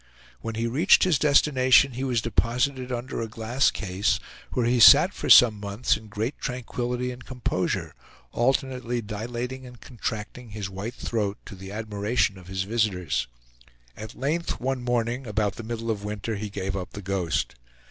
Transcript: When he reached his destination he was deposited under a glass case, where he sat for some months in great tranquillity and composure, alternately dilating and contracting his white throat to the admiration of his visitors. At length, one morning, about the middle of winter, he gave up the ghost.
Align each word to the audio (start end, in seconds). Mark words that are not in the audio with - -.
When 0.39 0.55
he 0.55 0.65
reached 0.65 1.03
his 1.03 1.19
destination 1.19 1.91
he 1.91 2.03
was 2.03 2.23
deposited 2.23 2.91
under 2.91 3.21
a 3.21 3.27
glass 3.27 3.69
case, 3.69 4.19
where 4.51 4.65
he 4.65 4.79
sat 4.79 5.13
for 5.13 5.29
some 5.29 5.59
months 5.59 5.95
in 5.95 6.07
great 6.07 6.39
tranquillity 6.39 7.11
and 7.11 7.23
composure, 7.23 7.93
alternately 8.31 9.03
dilating 9.03 9.63
and 9.67 9.79
contracting 9.79 10.49
his 10.49 10.71
white 10.71 10.95
throat 10.95 11.37
to 11.45 11.53
the 11.53 11.71
admiration 11.71 12.39
of 12.39 12.47
his 12.47 12.63
visitors. 12.63 13.27
At 13.95 14.15
length, 14.15 14.59
one 14.59 14.81
morning, 14.83 15.27
about 15.27 15.57
the 15.57 15.61
middle 15.63 15.91
of 15.91 16.03
winter, 16.03 16.35
he 16.35 16.49
gave 16.49 16.75
up 16.75 16.93
the 16.93 17.03
ghost. 17.03 17.53